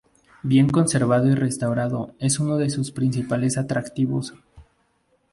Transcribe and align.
Bien 0.41 0.67
conservado 0.67 1.27
y 1.29 1.35
restaurado, 1.35 2.15
es 2.17 2.39
uno 2.39 2.57
de 2.57 2.71
sus 2.71 2.89
principales 2.91 3.59
atractivos. 3.59 4.33